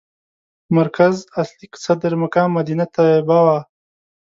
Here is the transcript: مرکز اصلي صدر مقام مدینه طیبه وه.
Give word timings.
مرکز 0.77 1.15
اصلي 1.41 1.67
صدر 1.85 2.11
مقام 2.23 2.49
مدینه 2.57 2.85
طیبه 2.95 3.37
وه. 3.45 3.57